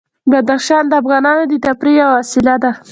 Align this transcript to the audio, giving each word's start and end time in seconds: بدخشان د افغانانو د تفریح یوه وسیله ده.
بدخشان 0.31 0.83
د 0.87 0.91
افغانانو 1.01 1.43
د 1.47 1.53
تفریح 1.65 1.95
یوه 2.01 2.13
وسیله 2.19 2.55
ده. 2.63 2.71